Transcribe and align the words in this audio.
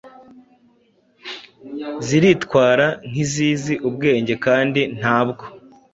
ziritwara 2.05 2.87
nk’izizi 3.09 3.73
ubwenge 3.87 4.33
kandi 4.45 4.81
ntabwo 4.99 5.43